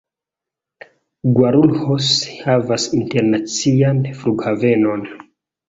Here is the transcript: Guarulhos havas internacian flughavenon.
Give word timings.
Guarulhos 1.41 2.09
havas 2.39 2.89
internacian 3.03 4.03
flughavenon. 4.25 5.09